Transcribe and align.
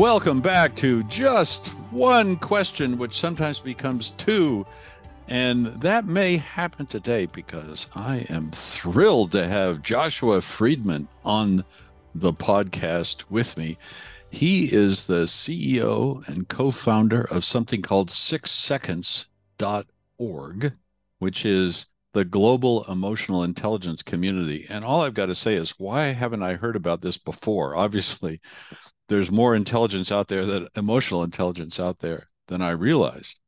Welcome 0.00 0.40
back 0.40 0.74
to 0.76 1.04
just 1.04 1.68
one 1.90 2.36
question, 2.36 2.96
which 2.96 3.20
sometimes 3.20 3.60
becomes 3.60 4.12
two. 4.12 4.64
And 5.28 5.66
that 5.66 6.06
may 6.06 6.38
happen 6.38 6.86
today 6.86 7.26
because 7.26 7.86
I 7.94 8.24
am 8.30 8.50
thrilled 8.50 9.32
to 9.32 9.46
have 9.46 9.82
Joshua 9.82 10.40
Freedman 10.40 11.06
on 11.22 11.66
the 12.14 12.32
podcast 12.32 13.24
with 13.28 13.58
me. 13.58 13.76
He 14.30 14.72
is 14.72 15.06
the 15.06 15.24
CEO 15.24 16.26
and 16.26 16.48
co 16.48 16.70
founder 16.70 17.28
of 17.30 17.44
something 17.44 17.82
called 17.82 18.08
sixseconds.org, 18.08 20.72
which 21.18 21.44
is 21.44 21.90
the 22.14 22.24
global 22.24 22.84
emotional 22.84 23.44
intelligence 23.44 24.02
community. 24.02 24.64
And 24.70 24.82
all 24.82 25.02
I've 25.02 25.12
got 25.12 25.26
to 25.26 25.34
say 25.34 25.56
is, 25.56 25.78
why 25.78 26.06
haven't 26.06 26.42
I 26.42 26.54
heard 26.54 26.76
about 26.76 27.02
this 27.02 27.18
before? 27.18 27.76
Obviously, 27.76 28.40
there's 29.10 29.32
more 29.32 29.56
intelligence 29.56 30.12
out 30.12 30.28
there 30.28 30.46
than 30.46 30.68
emotional 30.76 31.24
intelligence 31.24 31.80
out 31.80 31.98
there 31.98 32.24
than 32.46 32.62
I 32.62 32.70
realized. 32.70 33.40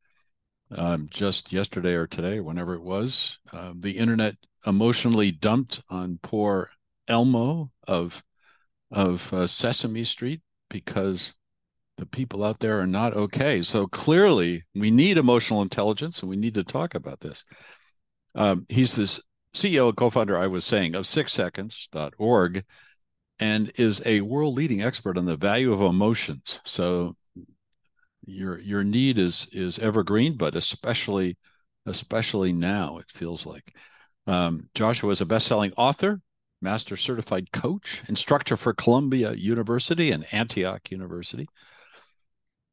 Um, 0.74 1.06
just 1.08 1.52
yesterday 1.52 1.94
or 1.94 2.08
today, 2.08 2.40
whenever 2.40 2.74
it 2.74 2.82
was, 2.82 3.38
uh, 3.52 3.72
the 3.78 3.92
internet 3.92 4.36
emotionally 4.66 5.30
dumped 5.30 5.82
on 5.88 6.18
poor 6.20 6.70
Elmo 7.06 7.70
of 7.86 8.24
of 8.90 9.32
uh, 9.32 9.46
Sesame 9.46 10.04
Street 10.04 10.40
because 10.68 11.36
the 11.96 12.06
people 12.06 12.42
out 12.42 12.58
there 12.58 12.80
are 12.80 12.86
not 12.86 13.14
okay. 13.14 13.62
So 13.62 13.86
clearly, 13.86 14.62
we 14.74 14.90
need 14.90 15.16
emotional 15.16 15.62
intelligence, 15.62 16.20
and 16.20 16.28
we 16.28 16.36
need 16.36 16.54
to 16.54 16.64
talk 16.64 16.94
about 16.94 17.20
this. 17.20 17.44
Um, 18.34 18.66
he's 18.68 18.96
this 18.96 19.22
CEO 19.54 19.88
and 19.88 19.96
co-founder, 19.96 20.36
I 20.36 20.48
was 20.48 20.64
saying, 20.64 20.94
of 20.94 21.04
SixSeconds.org, 21.04 22.64
and 23.42 23.72
is 23.74 24.00
a 24.06 24.20
world 24.20 24.54
leading 24.54 24.82
expert 24.82 25.18
on 25.18 25.26
the 25.26 25.36
value 25.36 25.72
of 25.72 25.80
emotions. 25.80 26.60
So 26.64 27.16
your 28.24 28.60
your 28.60 28.84
need 28.84 29.18
is 29.18 29.48
is 29.50 29.80
evergreen, 29.80 30.36
but 30.36 30.54
especially 30.54 31.36
especially 31.84 32.52
now 32.52 32.98
it 32.98 33.10
feels 33.10 33.44
like. 33.44 33.74
Um, 34.28 34.68
Joshua 34.74 35.10
is 35.10 35.20
a 35.20 35.26
best-selling 35.26 35.72
author, 35.76 36.20
master 36.60 36.96
certified 36.96 37.50
coach, 37.50 38.02
instructor 38.08 38.56
for 38.56 38.72
Columbia 38.72 39.32
University 39.32 40.12
and 40.12 40.24
Antioch 40.32 40.92
University. 40.92 41.48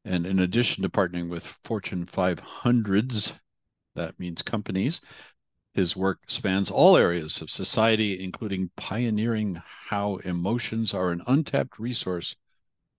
And 0.04 0.24
in 0.24 0.38
addition 0.38 0.82
to 0.82 0.88
partnering 0.88 1.28
with 1.28 1.58
Fortune 1.64 2.06
500s, 2.06 3.40
that 3.96 4.20
means 4.20 4.42
companies, 4.42 5.00
his 5.74 5.96
work 5.96 6.20
spans 6.26 6.70
all 6.70 6.96
areas 6.96 7.40
of 7.40 7.50
society, 7.50 8.22
including 8.22 8.70
pioneering 8.76 9.62
how 9.88 10.16
emotions 10.16 10.92
are 10.94 11.10
an 11.10 11.22
untapped 11.26 11.78
resource 11.78 12.36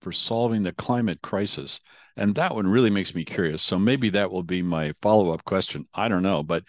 for 0.02 0.12
solving 0.12 0.64
the 0.64 0.74
climate 0.74 1.22
crisis. 1.22 1.80
And 2.18 2.36
that 2.36 2.56
one 2.56 2.68
really 2.68 2.90
makes 2.90 3.14
me 3.14 3.24
curious. 3.24 3.62
So 3.62 3.78
maybe 3.78 4.10
that 4.10 4.32
will 4.32 4.44
be 4.44 4.62
my 4.62 4.94
follow 5.02 5.32
up 5.32 5.44
question. 5.44 5.86
I 5.94 6.08
don't 6.08 6.24
know. 6.24 6.44
But 6.44 6.64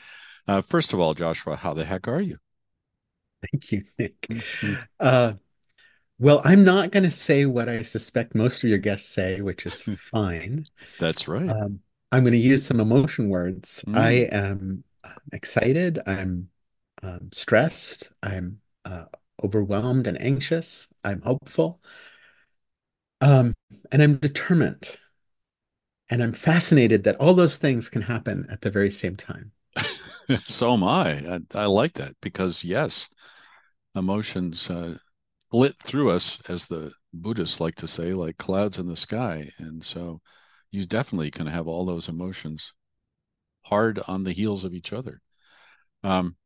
uh, 0.47 0.62
first 0.62 0.92
of 0.92 1.00
all, 1.00 1.14
Joshua, 1.14 1.56
how 1.56 1.72
the 1.72 1.84
heck 1.84 2.09
are 2.09 2.20
you? 2.20 2.37
Thank 3.50 3.72
you, 3.72 3.83
Nick. 3.98 4.20
Mm-hmm. 4.22 4.75
Uh, 5.00 5.34
well, 6.19 6.41
I'm 6.44 6.62
not 6.62 6.92
going 6.92 7.03
to 7.03 7.11
say 7.11 7.47
what 7.47 7.69
I 7.69 7.83
suspect 7.83 8.34
most 8.34 8.62
of 8.62 8.70
your 8.70 8.78
guests 8.78 9.09
say, 9.09 9.41
which 9.41 9.66
is 9.66 9.83
fine. 10.11 10.64
That's 11.00 11.27
right. 11.27 11.48
Um, 11.48 11.81
I'm 12.12 12.22
going 12.22 12.33
to 12.33 12.39
use 12.39 12.64
some 12.64 12.78
emotion 12.78 13.28
words. 13.31 13.83
Mm. 13.89 13.97
I 13.98 14.11
am 14.31 14.84
excited. 15.33 16.00
I'm 16.06 16.48
um, 17.03 17.31
stressed. 17.33 18.12
I'm 18.22 18.61
uh, 18.84 19.05
overwhelmed 19.42 20.06
and 20.06 20.20
anxious. 20.20 20.89
I'm 21.05 21.20
hopeful. 21.22 21.81
Um, 23.20 23.55
and 23.91 24.03
I'm 24.03 24.17
determined. 24.17 24.98
And 26.11 26.22
I'm 26.22 26.32
fascinated 26.32 27.04
that 27.04 27.16
all 27.16 27.34
those 27.34 27.56
things 27.56 27.88
can 27.88 28.03
happen 28.03 28.47
at 28.50 28.60
the 28.60 28.71
very 28.71 28.91
same 28.91 29.16
time. 29.16 29.53
so 30.44 30.72
am 30.72 30.84
I. 30.84 31.22
I. 31.26 31.41
I. 31.55 31.66
like 31.66 31.94
that 31.94 32.15
because, 32.21 32.65
yes, 32.65 33.09
emotions 33.94 34.69
uh, 34.69 34.97
lit 35.53 35.75
through 35.78 36.10
us, 36.10 36.43
as 36.50 36.66
the 36.66 36.93
Buddhists 37.15 37.60
like 37.60 37.76
to 37.76 37.88
say, 37.88 38.12
like 38.12 38.37
clouds 38.37 38.78
in 38.78 38.87
the 38.87 38.97
sky. 38.97 39.49
And 39.59 39.82
so 39.82 40.21
you 40.71 40.84
definitely 40.84 41.31
can 41.31 41.47
have 41.47 41.66
all 41.66 41.87
those 41.87 42.09
emotions 42.09 42.75
hard 43.65 44.00
on 44.09 44.25
the 44.25 44.33
heels 44.33 44.65
of 44.65 44.75
each 44.75 44.93
other. 44.93 45.21
Um, 46.03 46.37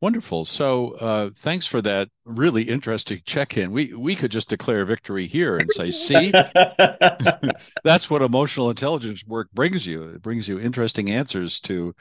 wonderful. 0.00 0.44
So 0.44 0.92
uh, 1.00 1.30
thanks 1.34 1.66
for 1.66 1.80
that 1.82 2.08
really 2.24 2.64
interesting 2.64 3.20
check-in. 3.24 3.72
We 3.72 3.94
we 3.94 4.14
could 4.14 4.30
just 4.30 4.48
declare 4.48 4.84
victory 4.84 5.26
here 5.26 5.56
and 5.56 5.70
say, 5.72 5.90
see, 5.90 6.30
that's 7.84 8.10
what 8.10 8.22
emotional 8.22 8.70
intelligence 8.70 9.24
work 9.26 9.50
brings 9.52 9.86
you. 9.86 10.02
It 10.02 10.22
brings 10.22 10.48
you 10.48 10.58
interesting 10.60 11.10
answers 11.10 11.60
to 11.60 11.94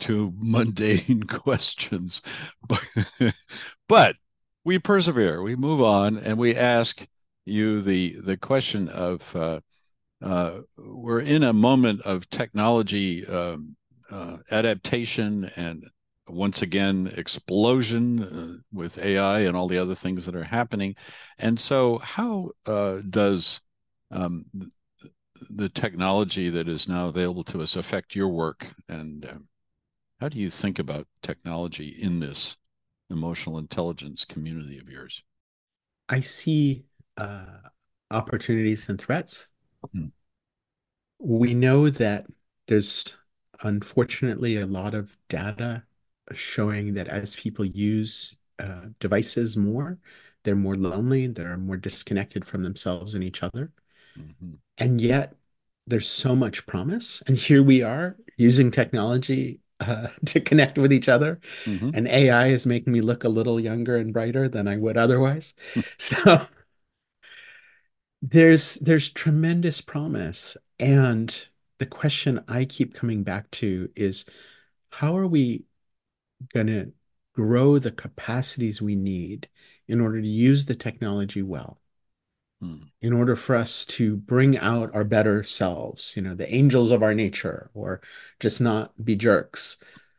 to 0.00 0.32
mundane 0.36 1.22
questions. 1.28 2.22
but, 2.68 3.34
but 3.88 4.16
we 4.64 4.78
persevere. 4.78 5.42
We 5.42 5.56
move 5.56 5.80
on, 5.80 6.16
and 6.18 6.38
we 6.38 6.54
ask 6.54 7.06
you 7.44 7.80
the 7.80 8.16
the 8.20 8.36
question 8.36 8.88
of. 8.88 9.34
Uh, 9.34 9.60
uh, 10.20 10.62
we're 10.76 11.20
in 11.20 11.44
a 11.44 11.52
moment 11.52 12.00
of 12.02 12.28
technology 12.28 13.24
um, 13.26 13.76
uh, 14.10 14.38
adaptation 14.50 15.50
and 15.56 15.84
once 16.28 16.62
again 16.62 17.10
explosion 17.16 18.22
uh, 18.22 18.56
with 18.72 18.98
AI 18.98 19.40
and 19.40 19.56
all 19.56 19.68
the 19.68 19.78
other 19.78 19.94
things 19.94 20.26
that 20.26 20.36
are 20.36 20.44
happening. 20.44 20.94
And 21.38 21.58
so, 21.58 21.98
how 21.98 22.50
uh, 22.66 22.98
does 23.08 23.60
um, 24.10 24.44
the 25.50 25.68
technology 25.68 26.48
that 26.50 26.68
is 26.68 26.88
now 26.88 27.08
available 27.08 27.44
to 27.44 27.62
us 27.62 27.76
affect 27.76 28.14
your 28.14 28.28
work? 28.28 28.66
And 28.88 29.26
um, 29.26 29.48
how 30.20 30.28
do 30.28 30.38
you 30.38 30.50
think 30.50 30.78
about 30.78 31.06
technology 31.22 31.88
in 31.88 32.20
this 32.20 32.56
emotional 33.10 33.58
intelligence 33.58 34.24
community 34.24 34.78
of 34.78 34.88
yours? 34.88 35.22
I 36.08 36.20
see 36.20 36.84
uh, 37.16 37.58
opportunities 38.10 38.88
and 38.88 39.00
threats. 39.00 39.48
Hmm. 39.92 40.06
We 41.18 41.54
know 41.54 41.90
that 41.90 42.26
there's 42.66 43.17
unfortunately 43.62 44.56
a 44.56 44.66
lot 44.66 44.94
of 44.94 45.16
data 45.28 45.84
showing 46.32 46.94
that 46.94 47.08
as 47.08 47.36
people 47.36 47.64
use 47.64 48.36
uh, 48.58 48.86
devices 49.00 49.56
more, 49.56 49.98
they're 50.44 50.56
more 50.56 50.74
lonely, 50.74 51.26
they're 51.26 51.56
more 51.56 51.76
disconnected 51.76 52.44
from 52.44 52.62
themselves 52.62 53.14
and 53.14 53.24
each 53.24 53.42
other. 53.42 53.72
Mm-hmm. 54.18 54.54
And 54.78 55.00
yet, 55.00 55.34
there's 55.86 56.08
so 56.08 56.36
much 56.36 56.66
promise. 56.66 57.22
And 57.26 57.36
here 57.36 57.62
we 57.62 57.82
are 57.82 58.16
using 58.36 58.70
technology 58.70 59.60
uh, 59.80 60.08
to 60.26 60.40
connect 60.40 60.78
with 60.78 60.92
each 60.92 61.08
other. 61.08 61.40
Mm-hmm. 61.64 61.90
And 61.94 62.08
AI 62.08 62.48
is 62.48 62.66
making 62.66 62.92
me 62.92 63.00
look 63.00 63.24
a 63.24 63.28
little 63.28 63.58
younger 63.58 63.96
and 63.96 64.12
brighter 64.12 64.48
than 64.48 64.68
I 64.68 64.76
would 64.76 64.96
otherwise. 64.96 65.54
so 65.98 66.46
there's 68.22 68.74
there's 68.76 69.10
tremendous 69.10 69.80
promise. 69.80 70.56
And 70.78 71.46
the 71.78 71.86
question 71.86 72.44
I 72.48 72.64
keep 72.64 72.94
coming 72.94 73.22
back 73.22 73.50
to 73.52 73.88
is 73.96 74.24
how 74.90 75.16
are 75.16 75.26
we 75.26 75.64
going 76.52 76.66
to 76.66 76.92
grow 77.34 77.78
the 77.78 77.92
capacities 77.92 78.82
we 78.82 78.96
need 78.96 79.48
in 79.86 80.00
order 80.00 80.20
to 80.20 80.26
use 80.26 80.66
the 80.66 80.74
technology 80.74 81.42
well? 81.42 81.80
Hmm. 82.60 82.76
In 83.00 83.12
order 83.12 83.36
for 83.36 83.54
us 83.54 83.86
to 83.86 84.16
bring 84.16 84.58
out 84.58 84.92
our 84.92 85.04
better 85.04 85.44
selves, 85.44 86.14
you 86.16 86.22
know, 86.22 86.34
the 86.34 86.52
angels 86.52 86.90
of 86.90 87.02
our 87.04 87.14
nature, 87.14 87.70
or 87.72 88.00
just 88.40 88.60
not 88.60 89.04
be 89.04 89.14
jerks. 89.14 89.76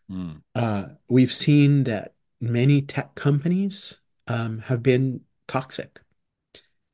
Hmm. 0.10 0.32
Uh, 0.56 0.86
we've 1.10 1.34
seen 1.34 1.84
that 1.84 2.14
many 2.40 2.82
tech 2.82 3.16
companies 3.16 4.00
um, 4.28 4.60
have 4.60 4.82
been 4.82 5.22
toxic 5.48 6.00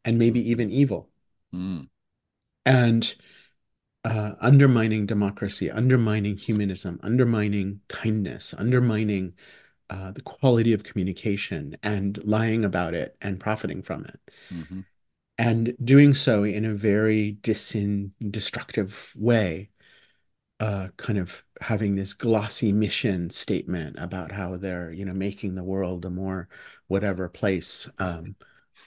and 0.03 0.17
maybe 0.17 0.41
hmm. 0.41 0.47
even 0.47 0.71
evil. 0.71 1.09
And 2.65 3.15
uh, 4.05 4.35
undermining 4.39 5.07
democracy, 5.07 5.71
undermining 5.71 6.37
humanism, 6.37 6.99
undermining 7.01 7.81
kindness, 7.87 8.53
undermining 8.55 9.33
uh, 9.89 10.11
the 10.11 10.21
quality 10.21 10.73
of 10.73 10.83
communication, 10.83 11.75
and 11.81 12.23
lying 12.23 12.63
about 12.63 12.93
it 12.93 13.17
and 13.21 13.39
profiting 13.39 13.81
from 13.81 14.05
it. 14.05 14.19
Mm-hmm. 14.53 14.81
And 15.37 15.75
doing 15.83 16.13
so 16.13 16.43
in 16.43 16.65
a 16.65 16.73
very 16.73 17.37
disin- 17.41 18.11
destructive 18.29 19.11
way, 19.17 19.69
uh, 20.59 20.89
kind 20.97 21.19
of 21.19 21.43
having 21.59 21.95
this 21.95 22.13
glossy 22.13 22.71
mission 22.71 23.29
statement 23.31 23.97
about 23.99 24.31
how 24.31 24.55
they're, 24.55 24.91
you 24.91 25.03
know, 25.03 25.13
making 25.13 25.55
the 25.55 25.63
world 25.63 26.05
a 26.05 26.09
more 26.09 26.47
whatever 26.87 27.27
place, 27.27 27.89
um, 27.97 28.35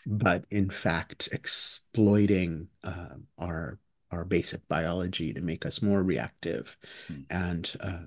but 0.07 0.45
in 0.51 0.71
fact 0.71 1.29
exploiting 1.33 2.69
uh, 2.85 3.17
our 3.37 3.79
our 4.11 4.25
basic 4.25 4.67
biology 4.69 5.33
to 5.33 5.41
make 5.41 5.67
us 5.67 5.83
more 5.83 6.03
reactive. 6.03 6.77
Hmm. 7.09 7.21
And, 7.31 7.77
uh, 7.81 7.99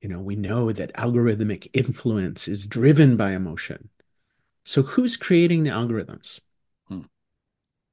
you 0.00 0.08
know, 0.08 0.20
we 0.20 0.36
know 0.36 0.72
that 0.72 0.94
algorithmic 0.94 1.68
influence 1.72 2.48
is 2.48 2.66
driven 2.66 3.16
by 3.16 3.32
emotion. 3.32 3.88
So 4.64 4.82
who's 4.82 5.16
creating 5.16 5.64
the 5.64 5.70
algorithms? 5.70 6.40
Hmm. 6.88 7.02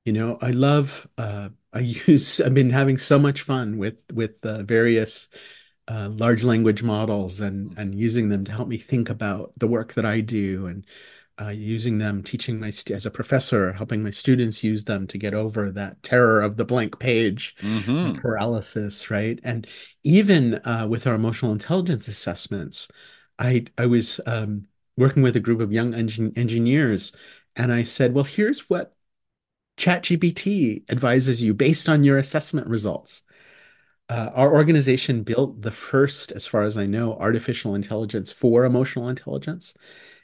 You 0.06 0.14
know, 0.14 0.38
I 0.42 0.52
love 0.52 1.08
uh, 1.18 1.50
I 1.74 1.80
use 1.80 2.42
I've 2.42 2.54
been 2.54 2.72
having 2.72 2.98
so 2.98 3.20
much 3.20 3.42
fun 3.42 3.78
with 3.78 4.02
with 4.14 4.44
uh, 4.44 4.64
various 4.64 5.30
uh, 5.88 6.10
large 6.10 6.44
language 6.44 6.84
models 6.84 7.42
and 7.42 7.78
and 7.78 7.96
using 7.96 8.30
them 8.30 8.44
to 8.46 8.52
help 8.52 8.68
me 8.68 8.78
think 8.78 9.10
about 9.10 9.54
the 9.58 9.68
work 9.68 9.94
that 9.94 10.06
I 10.06 10.22
do 10.22 10.68
and 10.68 10.86
uh, 11.42 11.50
using 11.50 11.98
them, 11.98 12.24
teaching 12.24 12.60
my 12.60 12.68
as 12.92 13.06
a 13.06 13.12
professor, 13.12 13.74
helping 13.74 14.04
my 14.04 14.12
students 14.12 14.64
use 14.64 14.84
them 14.86 15.08
to 15.08 15.18
get 15.18 15.34
over 15.34 15.72
that 15.72 16.02
terror 16.04 16.42
of 16.42 16.58
the 16.58 16.66
blank 16.66 17.00
page 17.00 17.56
hmm 17.62 18.22
paralysis, 18.22 19.10
right? 19.12 19.40
And 19.44 19.68
even 20.04 20.56
uh, 20.66 20.88
with 20.90 21.08
our 21.08 21.16
emotional 21.16 21.52
intelligence 21.52 22.08
assessments, 22.08 22.88
I 23.38 23.66
I 23.78 23.86
was 23.86 24.20
um, 24.26 24.68
working 24.98 25.24
with 25.24 25.36
a 25.36 25.40
group 25.40 25.62
of 25.62 25.72
young 25.72 25.94
engin 25.94 26.38
engineers, 26.38 27.12
and 27.56 27.72
I 27.72 27.84
said, 27.84 28.14
well, 28.14 28.24
here's 28.26 28.70
what 28.70 28.96
ChatGPT 29.78 30.90
advises 30.92 31.42
you 31.42 31.54
based 31.54 31.90
on 31.90 32.04
your 32.04 32.18
assessment 32.18 32.68
results. 32.68 33.24
Uh, 34.10 34.32
our 34.34 34.54
organization 34.54 35.24
built 35.24 35.62
the 35.62 35.72
first, 35.72 36.32
as 36.32 36.48
far 36.48 36.64
as 36.64 36.78
I 36.78 36.88
know, 36.88 37.16
artificial 37.18 37.76
intelligence 37.76 38.32
for 38.32 38.66
emotional 38.66 39.08
intelligence. 39.08 39.76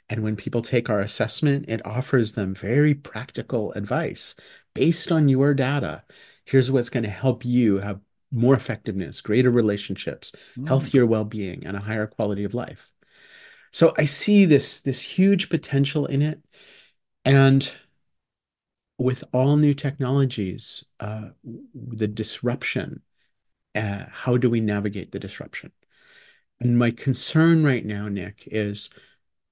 And 0.08 0.22
when 0.22 0.36
people 0.36 0.62
take 0.62 0.88
our 0.88 1.00
assessment, 1.00 1.64
it 1.68 1.84
offers 1.84 2.32
them 2.32 2.54
very 2.54 2.94
practical 2.94 3.72
advice 3.72 4.36
based 4.74 5.10
on 5.10 5.28
your 5.28 5.52
data. 5.54 6.04
Here's 6.44 6.70
what's 6.70 6.90
going 6.90 7.02
to 7.04 7.10
help 7.10 7.44
you 7.44 7.78
have 7.78 8.00
more 8.30 8.54
effectiveness, 8.54 9.20
greater 9.20 9.50
relationships, 9.50 10.32
Mm. 10.56 10.68
healthier 10.68 11.06
well-being, 11.06 11.66
and 11.66 11.76
a 11.76 11.80
higher 11.80 12.06
quality 12.06 12.44
of 12.44 12.54
life. 12.54 12.92
So 13.72 13.94
I 13.98 14.04
see 14.04 14.44
this 14.44 14.80
this 14.80 15.00
huge 15.00 15.48
potential 15.48 16.06
in 16.06 16.22
it. 16.22 16.40
And 17.24 17.70
with 18.98 19.24
all 19.32 19.56
new 19.56 19.74
technologies, 19.74 20.84
uh, 21.00 21.30
the 21.74 22.08
disruption, 22.08 23.02
uh, 23.74 24.06
how 24.08 24.36
do 24.36 24.48
we 24.48 24.60
navigate 24.60 25.12
the 25.12 25.18
disruption? 25.18 25.72
And 26.60 26.78
my 26.78 26.90
concern 26.90 27.64
right 27.64 27.84
now, 27.84 28.08
Nick, 28.08 28.44
is 28.46 28.88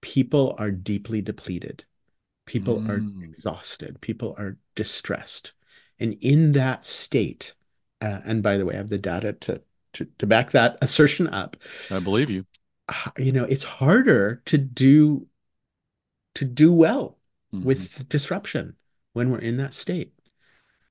people 0.04 0.54
are 0.58 0.70
deeply 0.70 1.22
depleted. 1.22 1.84
People 2.46 2.84
are 2.88 3.00
Mm. 3.00 3.24
exhausted. 3.24 4.00
People 4.02 4.34
are 4.38 4.58
distressed. 4.76 5.52
And 5.98 6.14
in 6.20 6.52
that 6.52 6.84
state, 6.84 7.54
uh, 8.02 8.20
and 8.26 8.42
by 8.42 8.58
the 8.58 8.66
way, 8.66 8.74
I 8.74 8.78
have 8.78 8.90
the 8.90 8.98
data 8.98 9.32
to, 9.32 9.62
to, 9.94 10.06
to 10.18 10.26
back 10.26 10.52
that 10.52 10.78
assertion 10.82 11.28
up. 11.28 11.56
I 11.90 11.98
believe 12.00 12.30
you. 12.30 12.44
You 13.18 13.32
know, 13.32 13.44
it's 13.44 13.64
harder 13.64 14.42
to 14.46 14.58
do 14.58 15.26
to 16.34 16.44
do 16.44 16.72
well 16.72 17.18
hmm 17.52 17.62
with 17.62 18.08
disruption 18.08 18.76
when 19.12 19.30
we're 19.30 19.38
in 19.38 19.56
that 19.58 19.74
state. 19.74 20.12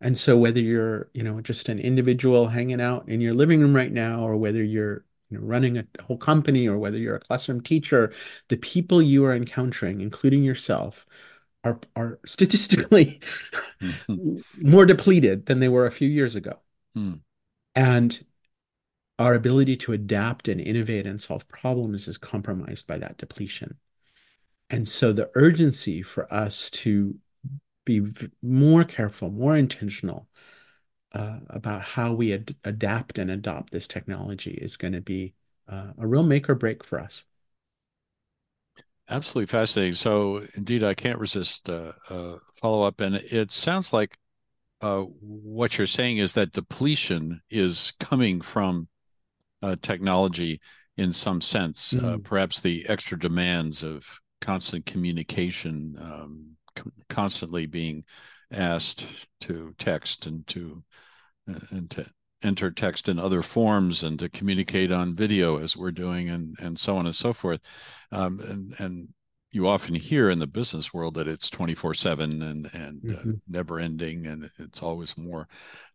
And 0.01 0.17
so 0.17 0.37
whether 0.37 0.61
you're, 0.61 1.09
you 1.13 1.23
know, 1.23 1.41
just 1.41 1.69
an 1.69 1.79
individual 1.79 2.47
hanging 2.47 2.81
out 2.81 3.09
in 3.09 3.21
your 3.21 3.33
living 3.33 3.61
room 3.61 3.75
right 3.75 3.91
now, 3.91 4.27
or 4.27 4.37
whether 4.37 4.63
you're, 4.63 5.05
you 5.33 5.39
know, 5.39 5.45
running 5.45 5.77
a 5.77 5.85
whole 6.03 6.17
company, 6.17 6.67
or 6.67 6.77
whether 6.77 6.97
you're 6.97 7.15
a 7.15 7.19
classroom 7.19 7.61
teacher, 7.61 8.13
the 8.49 8.57
people 8.57 9.01
you 9.01 9.25
are 9.25 9.35
encountering, 9.35 10.01
including 10.01 10.43
yourself, 10.43 11.05
are 11.63 11.79
are 11.95 12.19
statistically 12.25 13.19
hmm 13.81 14.15
more 14.61 14.85
depleted 14.85 15.45
than 15.45 15.59
they 15.59 15.69
were 15.69 15.85
a 15.85 15.91
few 15.91 16.07
years 16.07 16.35
ago. 16.35 16.59
Mm. 16.97 17.21
And 17.75 18.25
our 19.19 19.33
ability 19.33 19.75
to 19.77 19.93
adapt 19.93 20.47
and 20.47 20.59
innovate 20.59 21.05
and 21.05 21.21
solve 21.21 21.47
problems 21.47 22.07
is 22.07 22.17
compromised 22.17 22.87
by 22.87 22.97
that 22.97 23.17
depletion. 23.17 23.77
And 24.69 24.87
so 24.87 25.13
the 25.13 25.29
urgency 25.35 26.01
for 26.01 26.31
us 26.33 26.69
to 26.71 27.15
be 27.85 28.01
more 28.41 28.83
careful, 28.83 29.29
more 29.29 29.55
intentional 29.55 30.27
uh, 31.13 31.39
about 31.49 31.81
how 31.81 32.13
we 32.13 32.33
ad 32.33 32.55
adapt 32.63 33.17
and 33.19 33.31
adopt 33.31 33.71
this 33.71 33.87
technology 33.87 34.51
is 34.51 34.77
going 34.77 34.93
to 34.93 35.01
be 35.01 35.33
uh, 35.69 35.91
a 35.97 36.07
real 36.07 36.23
make 36.23 36.49
or 36.49 36.55
break 36.55 36.83
for 36.83 36.99
us. 36.99 37.25
Absolutely 39.09 39.47
fascinating. 39.47 39.95
So, 39.95 40.41
indeed, 40.55 40.83
I 40.83 40.93
can't 40.93 41.19
resist 41.19 41.69
uh, 41.69 41.91
follow 42.55 42.83
up. 42.83 43.01
And 43.01 43.15
it 43.15 43.51
sounds 43.51 43.91
like 43.91 44.17
uh, 44.81 45.01
what 45.01 45.77
you're 45.77 45.87
saying 45.87 46.17
is 46.17 46.33
that 46.33 46.53
depletion 46.53 47.41
is 47.49 47.93
coming 47.99 48.41
from 48.41 48.89
uh, 49.61 49.77
technology 49.81 50.59
in 50.97 51.13
some 51.13 51.41
sense, 51.41 51.95
uh, 52.03 52.17
Mm, 52.17 52.23
perhaps 52.23 52.61
the 52.61 52.85
extra 52.89 53.19
demands 53.19 53.83
of 53.83 54.19
constant 54.41 54.85
communication, 54.85 55.97
um, 56.01 56.51
c- 56.77 56.91
constantly 57.09 57.65
being 57.67 58.03
asked 58.53 59.27
to 59.41 59.73
text 59.77 60.25
and 60.25 60.45
to 60.47 60.83
uh, 61.49 61.59
and 61.71 61.89
to 61.91 62.05
enter 62.43 62.71
text 62.71 63.07
in 63.07 63.19
other 63.19 63.41
forms 63.41 64.03
and 64.03 64.19
to 64.19 64.29
communicate 64.29 64.91
on 64.91 65.15
video 65.15 65.57
as 65.57 65.77
we're 65.77 65.91
doing 65.91 66.29
and 66.29 66.55
and 66.59 66.77
so 66.77 66.95
on 66.95 67.05
and 67.05 67.15
so 67.15 67.33
forth 67.33 67.61
um, 68.11 68.39
and 68.41 68.73
and 68.79 69.07
you 69.51 69.67
often 69.67 69.93
hear 69.93 70.29
in 70.29 70.39
the 70.39 70.47
business 70.47 70.93
world 70.93 71.13
that 71.13 71.27
it's 71.27 71.49
24 71.49 71.93
7 71.93 72.41
and 72.41 72.69
and 72.73 73.11
uh, 73.11 73.21
mhm, 73.21 73.41
never 73.47 73.79
ending 73.79 74.27
and 74.27 74.49
it's 74.59 74.83
always 74.83 75.17
more 75.17 75.47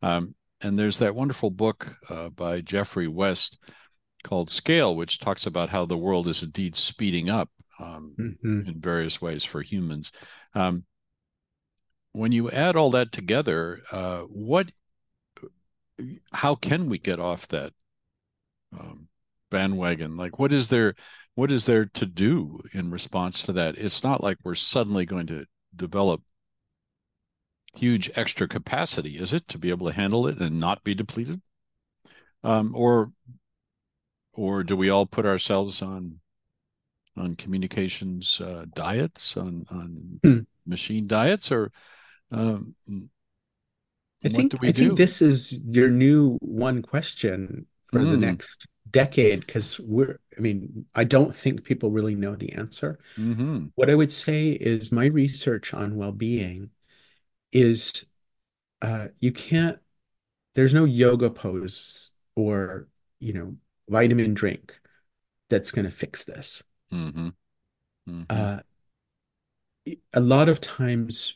um, 0.02 0.34
and 0.62 0.78
there's 0.78 0.98
that 0.98 1.14
wonderful 1.14 1.50
book 1.50 1.96
uh, 2.10 2.30
by 2.30 2.60
Geoffrey 2.60 3.08
West 3.08 3.58
called 4.24 4.50
Scale, 4.50 4.96
which 4.96 5.18
talks 5.18 5.46
about 5.46 5.68
how 5.68 5.84
the 5.84 5.96
world 5.96 6.28
is 6.28 6.42
indeed 6.42 6.74
speeding 6.74 7.30
up 7.30 7.50
um, 7.80 8.14
mhm. 8.18 8.66
in 8.66 8.80
various 8.80 9.22
ways 9.22 9.44
for 9.44 9.62
humans. 9.62 10.10
Um, 10.54 10.84
when 12.12 12.32
you 12.32 12.50
add 12.50 12.76
all 12.76 12.90
that 12.92 13.12
together, 13.12 13.80
uh, 13.92 14.22
what 14.22 14.70
how 16.32 16.54
can 16.54 16.88
we 16.88 16.98
get 16.98 17.18
off 17.18 17.48
that 17.48 17.72
um, 18.78 19.08
bandwagon? 19.50 20.16
Like, 20.16 20.38
what 20.38 20.52
is 20.52 20.68
there, 20.68 20.94
what 21.34 21.50
is 21.50 21.66
there 21.66 21.84
to 21.86 22.06
do 22.06 22.60
in 22.72 22.90
response 22.90 23.42
to 23.42 23.52
that? 23.52 23.76
It's 23.76 24.04
not 24.04 24.22
like 24.22 24.38
we're 24.44 24.54
suddenly 24.54 25.06
going 25.06 25.26
to 25.28 25.46
develop 25.74 26.22
huge 27.74 28.10
extra 28.16 28.48
capacity, 28.48 29.18
is 29.18 29.32
it, 29.32 29.46
to 29.48 29.58
be 29.58 29.70
able 29.70 29.86
to 29.86 29.94
handle 29.94 30.26
it 30.26 30.38
and 30.38 30.58
not 30.58 30.84
be 30.84 30.94
depleted? 30.94 31.40
Um, 32.44 32.72
or, 32.74 33.12
or 34.32 34.62
do 34.62 34.76
we 34.76 34.88
all 34.88 35.06
put 35.06 35.26
ourselves 35.26 35.82
on 35.82 36.20
on 37.18 37.36
communications 37.36 38.40
uh, 38.40 38.66
diets, 38.74 39.36
on 39.36 39.66
on 39.70 40.20
Hmm. 40.24 40.40
machine 40.66 41.06
diets, 41.06 41.52
or 41.52 41.72
um, 42.32 42.74
I 44.24 44.28
what 44.28 44.48
do 44.50 44.58
think 44.58 44.58
I 44.66 44.72
think 44.72 44.96
this 44.96 45.22
is 45.22 45.62
your 45.64 45.90
new 45.90 46.36
one 46.40 46.82
question 46.82 47.66
for 47.86 48.04
the 48.04 48.16
Mm, 48.16 48.16
next 48.16 48.66
decade 48.90 49.40
because 49.40 49.78
we're, 49.80 50.18
I 50.36 50.40
mean, 50.40 50.86
I 50.94 51.04
don't 51.04 51.34
think 51.34 51.64
people 51.64 51.90
really 51.90 52.14
know 52.14 52.34
the 52.36 52.52
answer. 52.52 52.98
hmm 53.16 53.68
What 53.76 53.90
I 53.90 53.94
would 53.96 54.12
say 54.12 54.50
is 54.50 54.92
my 54.92 55.06
research 55.06 55.74
on 55.74 55.96
well-being 55.96 56.70
is 57.52 58.04
uh, 58.82 59.08
you 59.20 59.32
can't, 59.32 59.78
there's 60.54 60.74
no 60.74 60.84
yoga 60.84 61.30
pose 61.30 62.12
or, 62.36 62.88
you 63.20 63.32
know, 63.34 63.56
vitamin 63.88 64.34
drink 64.34 64.80
that's 65.50 65.72
going 65.72 65.86
to 65.86 65.90
fix 65.92 66.24
this. 66.24 66.62
Hmm 66.90 67.28
hmm 68.06 68.24
Uh, 68.30 68.58
a 70.12 70.20
lot 70.20 70.48
of 70.48 70.60
times 70.60 71.34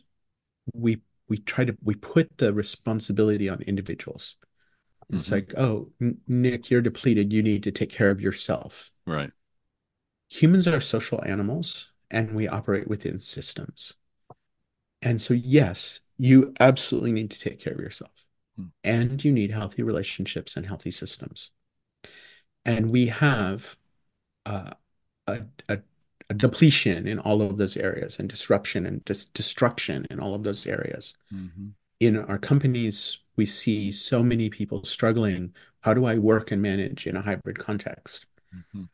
we 0.75 1.01
we 1.29 1.39
try 1.39 1.65
to 1.65 1.77
we 1.83 1.95
put 1.97 2.39
the 2.39 2.53
responsibility 2.53 3.49
on 3.49 3.63
individuals. 3.63 4.37
It's 5.13 5.31
hmm 5.31 5.33
like, 5.33 5.55
oh, 5.59 5.91
Nick, 6.29 6.71
you're 6.71 6.83
depleted. 6.83 7.33
You 7.33 7.43
need 7.43 7.63
to 7.65 7.73
take 7.73 7.91
care 7.91 8.11
of 8.11 8.21
yourself. 8.21 8.91
Right. 9.07 9.33
Humans 10.31 10.67
are 10.67 10.81
social 10.81 11.23
animals 11.25 11.93
and 12.11 12.35
we 12.35 12.49
operate 12.49 12.89
within 12.89 13.21
systems. 13.21 13.95
And 15.01 15.21
so, 15.21 15.35
yes, 15.35 16.01
you 16.19 16.55
absolutely 16.61 17.13
need 17.13 17.31
to 17.33 17.41
take 17.41 17.59
care 17.61 17.73
of 17.73 17.81
yourself 17.81 18.25
Mm, 18.59 18.71
and 18.85 19.25
you 19.25 19.33
need 19.33 19.51
healthy 19.53 19.83
relationships 19.83 20.57
and 20.57 20.67
healthy 20.67 20.91
systems. 20.93 21.51
And 22.65 22.91
we 22.91 23.07
have 23.07 23.77
uh, 24.47 24.73
a, 25.26 25.41
a, 25.69 25.79
a, 26.31 26.35
depletion 26.35 27.07
in 27.07 27.19
all 27.19 27.43
of 27.43 27.59
those 27.59 27.76
areas 27.76 28.19
and 28.19 28.29
disruption 28.29 28.87
and 28.87 29.05
dis 29.05 29.26
destruction 29.26 30.07
in 30.11 30.21
all 30.21 30.35
of 30.35 30.43
those 30.43 30.67
areas. 30.67 31.17
hmm 31.31 31.69
In 32.00 32.19
our 32.19 32.38
companies, 32.38 33.19
we 33.37 33.47
see 33.47 33.93
so 33.93 34.23
many 34.23 34.50
people 34.50 34.85
struggling. 34.85 35.55
How 35.81 35.95
do 35.95 36.05
I 36.05 36.19
work 36.19 36.50
and 36.50 36.61
manage 36.61 37.07
in 37.07 37.17
a 37.17 37.23
hybrid 37.23 37.59
context? 37.59 38.26
hmm 38.73 38.85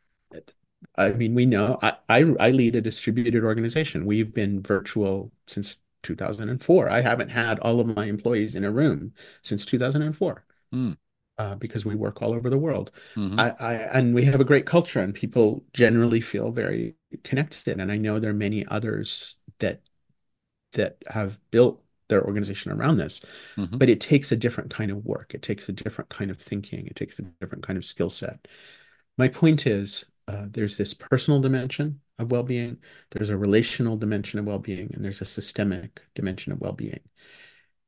I 0.95 1.11
mean, 1.11 1.33
we 1.35 1.45
know 1.45 1.77
I, 1.81 1.97
I, 2.07 2.19
I 2.39 2.51
lead 2.51 2.75
a 2.75 2.81
distributed 2.81 3.43
organization. 3.43 4.05
We've 4.05 4.33
been 4.33 4.61
virtual 4.61 5.31
since 5.47 5.77
2004. 6.03 6.89
I 6.89 7.01
haven't 7.01 7.29
had 7.29 7.59
all 7.59 7.79
of 7.79 7.95
my 7.95 8.05
employees 8.05 8.55
in 8.55 8.63
a 8.63 8.71
room 8.71 9.13
since 9.41 9.65
2004 9.65 10.45
mm 10.73 10.95
uh, 11.39 11.55
because 11.55 11.85
we 11.85 11.95
work 11.95 12.21
all 12.21 12.33
over 12.33 12.49
the 12.49 12.57
world. 12.57 12.91
hmm 13.15 13.39
I, 13.39 13.51
I 13.59 13.73
and 13.97 14.13
we 14.13 14.25
have 14.25 14.41
a 14.41 14.45
great 14.45 14.65
culture, 14.65 14.99
and 14.99 15.13
people 15.13 15.63
generally 15.73 16.21
feel 16.21 16.51
very 16.51 16.95
connected. 17.23 17.79
And 17.79 17.91
I 17.91 17.97
know 17.97 18.19
there 18.19 18.31
are 18.31 18.33
many 18.33 18.65
others 18.67 19.37
that 19.59 19.81
that 20.73 20.97
have 21.07 21.39
built 21.49 21.81
their 22.09 22.25
organization 22.25 22.71
around 22.71 22.97
this. 22.97 23.21
Mm-hmm. 23.57 23.77
But 23.77 23.89
it 23.89 24.01
takes 24.01 24.31
a 24.31 24.35
different 24.35 24.69
kind 24.69 24.91
of 24.91 25.05
work. 25.05 25.33
It 25.33 25.41
takes 25.41 25.69
a 25.69 25.71
different 25.71 26.09
kind 26.09 26.29
of 26.29 26.37
thinking. 26.37 26.87
It 26.87 26.95
takes 26.95 27.19
a 27.19 27.23
different 27.39 27.65
kind 27.65 27.77
of 27.77 27.85
skill 27.85 28.09
set. 28.09 28.47
My 29.17 29.27
point 29.27 29.65
is 29.65 30.05
uh, 30.27 30.45
there's 30.51 30.77
this 30.77 30.93
personal 30.93 31.39
dimension 31.41 32.01
of 32.19 32.31
well-being, 32.31 32.77
there's 33.11 33.29
a 33.29 33.37
relational 33.37 33.97
dimension 33.97 34.39
of 34.39 34.45
well-being, 34.45 34.91
and 34.93 35.03
there's 35.03 35.21
a 35.21 35.25
systemic 35.25 36.01
dimension 36.15 36.51
of 36.51 36.59
well-being. 36.59 36.99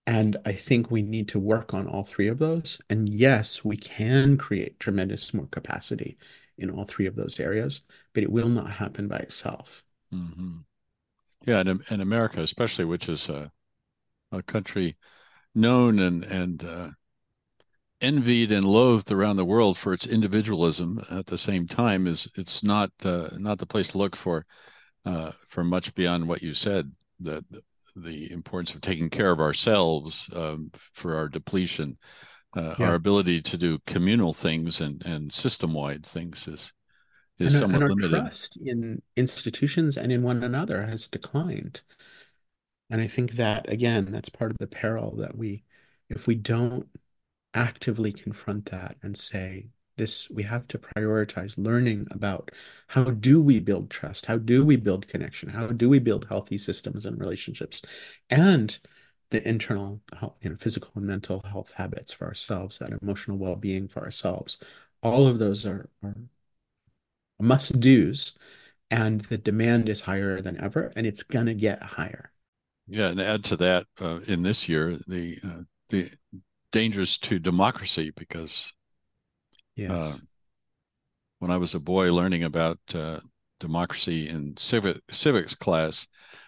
And 0.07 0.37
I 0.45 0.53
think 0.53 0.89
we 0.89 1.01
need 1.01 1.27
to 1.29 1.39
work 1.39 1.73
on 1.73 1.87
all 1.87 2.03
three 2.03 2.27
of 2.27 2.39
those. 2.39 2.81
And 2.89 3.07
yes, 3.07 3.63
we 3.63 3.77
can 3.77 4.37
create 4.37 4.79
tremendous 4.79 5.33
more 5.33 5.47
capacity 5.47 6.17
in 6.57 6.69
all 6.69 6.85
three 6.85 7.05
of 7.05 7.15
those 7.15 7.39
areas, 7.39 7.81
but 8.13 8.23
it 8.23 8.31
will 8.31 8.49
not 8.49 8.71
happen 8.71 9.07
by 9.07 9.17
itself. 9.17 9.83
Mm-hmm. 10.13 10.57
Yeah, 11.45 11.59
and 11.59 11.81
in 11.89 12.01
America, 12.01 12.41
especially, 12.41 12.85
which 12.85 13.09
is 13.09 13.29
a, 13.29 13.51
a 14.31 14.43
country 14.43 14.95
known 15.55 15.99
and 15.99 16.23
and 16.23 16.63
uh, 16.63 16.89
envied 17.99 18.51
and 18.51 18.65
loathed 18.65 19.11
around 19.11 19.37
the 19.37 19.45
world 19.45 19.77
for 19.77 19.93
its 19.93 20.05
individualism, 20.05 21.03
at 21.09 21.27
the 21.27 21.37
same 21.37 21.67
time, 21.67 22.05
is 22.05 22.29
it's 22.35 22.63
not 22.63 22.91
uh, 23.03 23.29
not 23.37 23.57
the 23.57 23.65
place 23.65 23.89
to 23.89 23.97
look 23.97 24.15
for 24.15 24.45
uh, 25.05 25.31
for 25.47 25.63
much 25.63 25.95
beyond 25.95 26.27
what 26.27 26.41
you 26.41 26.53
said. 26.53 26.91
The 27.19 27.43
the 27.95 28.31
importance 28.31 28.73
of 28.73 28.81
taking 28.81 29.09
care 29.09 29.31
of 29.31 29.39
ourselves 29.39 30.29
um, 30.35 30.71
for 30.73 31.15
our 31.15 31.27
depletion, 31.27 31.97
uh, 32.55 32.75
yeah. 32.77 32.89
our 32.89 32.95
ability 32.95 33.41
to 33.41 33.57
do 33.57 33.79
communal 33.85 34.33
things 34.33 34.81
and 34.81 35.05
and 35.05 35.31
system 35.31 35.73
wide 35.73 36.05
things 36.05 36.47
is 36.47 36.73
is 37.39 37.55
and, 37.55 37.61
somewhat 37.61 37.81
and 37.81 37.83
our 37.83 37.89
limited. 37.89 38.19
Trust 38.19 38.57
in 38.63 39.01
institutions 39.15 39.97
and 39.97 40.11
in 40.11 40.23
one 40.23 40.43
another 40.43 40.85
has 40.85 41.07
declined. 41.07 41.81
And 42.89 43.01
I 43.01 43.07
think 43.07 43.33
that 43.33 43.69
again, 43.69 44.11
that's 44.11 44.29
part 44.29 44.51
of 44.51 44.57
the 44.57 44.67
peril 44.67 45.15
that 45.17 45.37
we, 45.37 45.63
if 46.09 46.27
we 46.27 46.35
don't 46.35 46.87
actively 47.53 48.11
confront 48.11 48.69
that 48.71 48.97
and 49.01 49.15
say, 49.17 49.67
this 50.01 50.27
we 50.31 50.41
have 50.41 50.67
to 50.67 50.79
prioritize 50.79 51.59
learning 51.59 52.07
about 52.09 52.49
how 52.87 53.03
do 53.03 53.39
we 53.39 53.59
build 53.59 53.91
trust? 53.91 54.25
How 54.25 54.37
do 54.37 54.65
we 54.65 54.75
build 54.75 55.07
connection? 55.07 55.47
How 55.47 55.67
do 55.67 55.87
we 55.89 55.99
build 55.99 56.25
healthy 56.27 56.57
systems 56.57 57.05
and 57.05 57.19
relationships? 57.19 57.83
And 58.31 58.77
the 59.29 59.47
internal 59.47 60.01
health, 60.19 60.37
you 60.41 60.49
know, 60.49 60.55
physical 60.59 60.91
and 60.95 61.05
mental 61.05 61.41
health 61.45 61.73
habits 61.73 62.11
for 62.11 62.25
ourselves 62.25 62.79
that 62.79 62.97
emotional 62.99 63.37
well-being 63.37 63.87
for 63.87 64.01
ourselves. 64.01 64.57
All 65.03 65.27
of 65.27 65.37
those 65.37 65.67
are, 65.67 65.87
are 66.03 66.15
must 67.39 67.79
do's 67.79 68.33
and 68.89 69.21
the 69.21 69.37
demand 69.37 69.87
is 69.87 70.01
higher 70.01 70.41
than 70.41 70.59
ever 70.59 70.91
and 70.95 71.05
it's 71.05 71.21
going 71.21 71.45
to 71.45 71.53
get 71.53 71.81
higher. 71.81 72.31
Yeah 72.87 73.09
and 73.09 73.21
add 73.21 73.43
to 73.45 73.55
that 73.57 73.85
uh, 74.01 74.19
in 74.27 74.41
this 74.41 74.67
year 74.67 74.97
the 75.07 75.37
uh, 75.43 75.61
the 75.89 76.09
dangers 76.71 77.19
to 77.19 77.37
democracy 77.37 78.11
because 78.15 78.73
yes. 79.81 79.91
uh, 79.91 80.17
when 81.39 81.51
i 81.51 81.57
was 81.57 81.75
a 81.75 81.79
boy 81.79 82.11
learning 82.13 82.43
about 82.43 82.79
uh, 82.93 83.19
democracy 83.59 84.27
in 84.27 84.55
civic 84.57 84.97
civics 85.09 85.55
class 85.55 86.07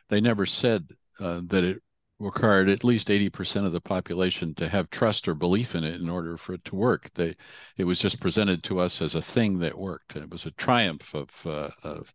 they 0.10 0.20
never 0.20 0.46
said 0.46 0.88
uh, 1.20 1.42
that 1.46 1.64
it 1.64 1.82
required 2.24 2.70
at 2.70 2.84
least 2.84 3.10
80% 3.10 3.66
of 3.66 3.72
the 3.72 3.82
population 3.82 4.56
to 4.56 4.70
have 4.70 4.90
trust 4.90 5.28
or 5.28 5.36
belief 5.36 5.76
in 5.76 5.84
it 5.84 6.00
in 6.00 6.10
order 6.10 6.38
for 6.38 6.54
it 6.54 6.66
to 6.66 6.76
work. 6.76 7.14
They, 7.14 7.34
it 7.78 7.84
was 7.84 8.00
just 8.00 8.20
presented 8.20 8.64
to 8.64 8.80
us 8.80 9.02
as 9.02 9.16
a 9.16 9.22
thing 9.22 9.60
that 9.60 9.78
worked. 9.78 10.16
And 10.16 10.24
it 10.24 10.32
was 10.32 10.46
a 10.46 10.52
triumph 10.52 11.14
of, 11.14 11.46
uh, 11.46 11.70
of 11.84 12.14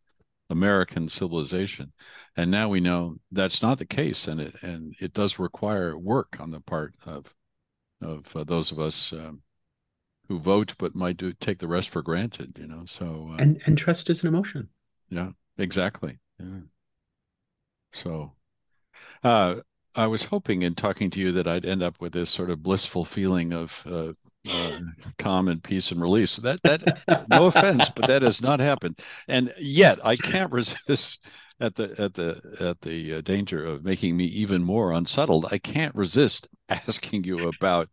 American 0.51 1.09
civilization. 1.09 1.93
And 2.37 2.51
now 2.51 2.69
we 2.69 2.81
know 2.81 3.17
that's 3.31 3.63
not 3.63 3.79
the 3.79 3.87
case. 3.87 4.27
And 4.27 4.41
it, 4.41 4.63
and 4.63 4.95
it 5.01 5.13
does 5.13 5.39
require 5.39 5.97
work 5.97 6.39
on 6.41 6.51
the 6.51 6.61
part 6.61 6.95
of, 7.05 7.35
of 8.01 8.35
uh, 8.35 8.45
those 8.45 8.73
of 8.73 8.79
us 8.79 9.13
um, 9.13 9.43
who 10.29 10.39
vote, 10.39 10.75
but 10.79 10.97
might 10.97 11.17
do 11.17 11.33
take 11.33 11.59
the 11.59 11.69
rest 11.69 11.89
for 11.89 12.03
granted, 12.03 12.59
you 12.59 12.67
know? 12.67 12.85
So, 12.87 13.31
uh, 13.33 13.37
and, 13.39 13.61
and 13.67 13.79
trust 13.79 14.11
is 14.11 14.23
an 14.23 14.29
emotion. 14.29 14.69
Yeah, 15.11 15.31
exactly. 15.57 16.19
Yeah. 16.39 16.61
So, 17.93 18.33
uh, 19.25 19.57
I 19.97 20.07
was 20.07 20.27
hoping 20.27 20.63
in 20.63 20.75
talking 20.75 21.11
to 21.11 21.21
you 21.21 21.33
that 21.33 21.49
I'd 21.49 21.65
end 21.65 21.83
up 21.83 22.01
with 22.01 22.13
this 22.13 22.31
sort 22.31 22.51
of 22.51 22.63
blissful 22.63 23.05
feeling 23.05 23.53
of 23.53 23.85
uh, 23.91 24.13
uh, 24.49 24.79
calm 25.19 25.49
and 25.49 25.63
peace 25.63 25.91
and 25.91 26.01
release. 26.01 26.37
That 26.37 26.61
that 26.63 27.27
no 27.29 27.47
offense, 27.47 27.91
but 27.91 28.07
that 28.07 28.23
has 28.23 28.41
not 28.43 28.61
happened. 28.61 29.01
And 29.27 29.53
yet 29.59 29.99
I 30.05 30.17
can't 30.17 30.53
resist 30.61 31.25
at 31.61 31.75
the 31.75 31.95
at 31.99 32.15
the 32.15 32.41
at 32.61 32.83
the 32.83 33.15
uh, 33.15 33.21
danger 33.23 33.65
of 33.65 33.85
making 33.85 34.17
me 34.17 34.25
even 34.25 34.63
more 34.63 34.93
unsettled. 34.93 35.47
I 35.51 35.59
can't 35.59 35.95
resist 35.95 36.49
asking 36.69 37.25
you 37.25 37.49
about 37.49 37.89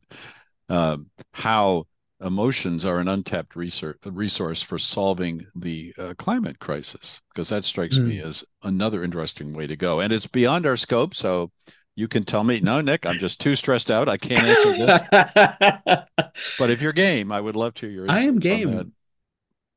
um, 0.69 1.09
how 1.33 1.85
emotions 2.21 2.85
are 2.85 2.99
an 2.99 3.07
untapped 3.07 3.55
research, 3.55 3.97
resource 4.05 4.61
for 4.61 4.77
solving 4.77 5.47
the 5.55 5.93
uh, 5.97 6.13
climate 6.17 6.59
crisis 6.59 7.21
because 7.33 7.49
that 7.49 7.65
strikes 7.65 7.97
mm. 7.97 8.07
me 8.07 8.19
hmm. 8.19 8.27
as 8.27 8.43
another 8.63 9.03
interesting 9.03 9.53
way 9.53 9.67
to 9.67 9.75
go 9.75 9.99
and 9.99 10.13
it's 10.13 10.27
beyond 10.27 10.65
our 10.65 10.77
scope 10.77 11.13
so 11.13 11.51
you 11.95 12.07
can 12.09 12.23
tell 12.23 12.43
me, 12.43 12.59
no, 12.59 12.81
Nick, 12.81 13.05
I'm 13.05 13.19
just 13.19 13.39
too 13.39 13.55
stressed 13.55 13.89
out. 13.89 14.09
I 14.09 14.17
can't 14.17 14.45
answer 14.45 14.77
this. 14.77 15.01
but 16.59 16.69
if 16.69 16.81
you're 16.81 16.91
game, 16.91 17.31
I 17.31 17.39
would 17.39 17.55
love 17.55 17.73
to 17.75 17.87
hear 17.87 18.03
your 18.03 18.11
I 18.11 18.21
am 18.23 18.39
game. 18.39 18.91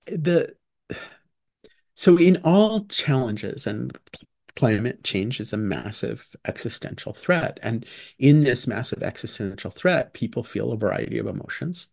The 0.07 0.55
so 1.95 2.17
in 2.17 2.39
all 2.45 2.87
challenges 2.87 3.67
and 3.67 3.97
climate 4.57 5.05
change 5.05 5.39
is 5.39 5.53
a 5.53 5.57
massive 5.57 6.29
existential 6.45 7.13
threat. 7.13 7.61
And 7.63 7.87
in 8.19 8.43
this 8.43 8.67
massive 8.67 9.03
existential 9.03 9.71
threat, 9.71 10.13
people 10.15 10.43
feel 10.43 10.73
a 10.73 10.77
variety 10.77 11.19
of 11.19 11.29
emotions. 11.29 11.87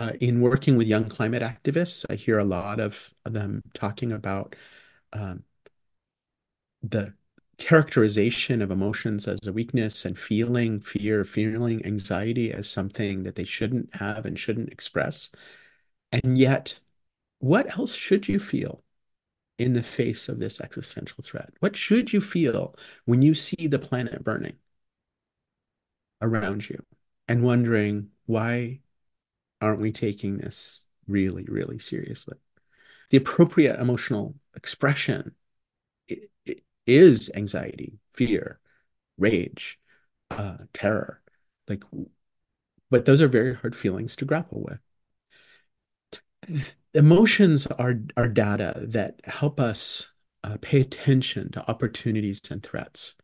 Uh, 0.00 0.12
in 0.20 0.40
working 0.40 0.76
with 0.76 0.86
young 0.86 1.08
climate 1.08 1.42
activists, 1.42 2.04
I 2.08 2.14
hear 2.14 2.38
a 2.38 2.44
lot 2.44 2.80
of 2.80 3.12
them 3.24 3.62
talking 3.74 4.12
about 4.12 4.56
um, 5.12 5.44
the 6.82 7.14
characterization 7.58 8.60
of 8.62 8.70
emotions 8.70 9.28
as 9.28 9.46
a 9.46 9.52
weakness 9.52 10.04
and 10.04 10.18
feeling 10.18 10.80
fear, 10.80 11.24
feeling 11.24 11.84
anxiety 11.86 12.52
as 12.52 12.68
something 12.68 13.22
that 13.24 13.36
they 13.36 13.44
shouldn't 13.44 13.94
have 13.94 14.26
and 14.26 14.38
shouldn't 14.38 14.70
express. 14.72 15.30
And 16.12 16.38
yet, 16.38 16.80
what 17.40 17.78
else 17.78 17.94
should 17.94 18.28
you 18.28 18.40
feel 18.40 18.84
in 19.58 19.74
the 19.74 19.82
face 19.84 20.28
of 20.28 20.40
this 20.40 20.60
existential 20.60 21.24
threat? 21.24 21.52
What 21.60 21.76
should 21.76 22.12
you 22.12 22.20
feel 22.20 22.76
when 23.06 23.22
you 23.22 23.34
see 23.34 23.68
the 23.68 23.80
planet 23.80 24.24
burning 24.24 24.56
around 26.20 26.68
you 26.68 26.84
and 27.28 27.42
wondering, 27.42 28.10
why 28.26 28.80
aren't 29.62 29.80
we 29.80 29.92
taking 29.92 30.38
this 30.38 30.86
really, 31.06 31.44
really 31.44 31.78
seriously? 31.78 32.36
The 33.10 33.16
appropriate 33.18 33.78
emotional 33.78 34.34
expression 34.56 35.32
is 36.86 37.30
anxiety, 37.34 37.98
fear, 38.12 38.58
rage, 39.16 39.78
uh, 40.30 40.56
terror. 40.74 41.22
Like, 41.68 41.84
but 42.90 43.04
those 43.04 43.20
are 43.20 43.28
very 43.28 43.54
hard 43.54 43.76
feelings 43.76 44.16
to 44.16 44.24
grapple 44.24 44.66
with. 44.68 44.80
Emotions 46.94 47.66
are, 47.66 47.94
are 48.16 48.28
data 48.28 48.74
that 48.88 49.20
help 49.24 49.60
us 49.60 50.12
uh, 50.44 50.56
pay 50.60 50.80
attention 50.80 51.52
to 51.52 51.70
opportunities 51.70 52.42
and 52.50 52.62
threats 52.62 53.14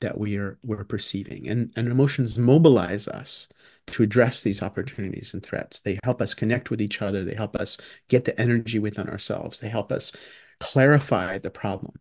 that 0.00 0.18
we 0.18 0.36
are 0.36 0.58
we're 0.62 0.84
perceiving, 0.84 1.48
and, 1.48 1.72
and 1.74 1.88
emotions 1.88 2.38
mobilize 2.38 3.08
us 3.08 3.48
to 3.92 4.02
address 4.02 4.42
these 4.42 4.62
opportunities 4.62 5.34
and 5.34 5.42
threats. 5.42 5.80
They 5.80 5.98
help 6.04 6.20
us 6.22 6.34
connect 6.34 6.70
with 6.70 6.80
each 6.80 7.02
other. 7.02 7.24
They 7.24 7.34
help 7.34 7.56
us 7.56 7.78
get 8.08 8.24
the 8.24 8.38
energy 8.40 8.78
within 8.78 9.08
ourselves. 9.08 9.60
They 9.60 9.68
help 9.68 9.92
us 9.92 10.12
clarify 10.60 11.38
the 11.38 11.50
problem. 11.50 11.94